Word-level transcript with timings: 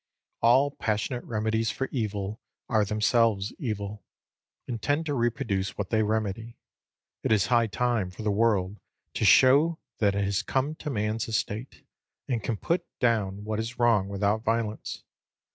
All 0.41 0.71
passionate 0.71 1.23
remedies 1.25 1.69
for 1.69 1.87
evil 1.91 2.41
are 2.67 2.83
themselves 2.83 3.53
evil, 3.59 4.03
and 4.67 4.81
tend 4.81 5.05
to 5.05 5.13
re 5.13 5.29
produce 5.29 5.77
what 5.77 5.91
they 5.91 6.01
remedy. 6.01 6.57
It 7.21 7.31
is 7.31 7.45
high 7.53 7.67
time 7.67 8.09
for 8.09 8.23
the 8.23 8.31
world 8.31 8.79
to 9.13 9.25
show 9.25 9.77
that 9.99 10.15
it 10.15 10.23
has 10.23 10.41
come 10.41 10.73
to 10.77 10.89
man's 10.89 11.27
estate, 11.27 11.85
and 12.27 12.41
can 12.41 12.57
put 12.57 12.83
down 12.99 13.43
what 13.43 13.59
is 13.59 13.77
wrong 13.77 14.07
without 14.09 14.43
violence. 14.43 15.03